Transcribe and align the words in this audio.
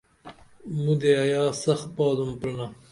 مودے 0.81 1.11
ایا 1.23 1.43
سخ 1.61 1.81
بادُم 1.95 2.29
پرینا 2.39 2.65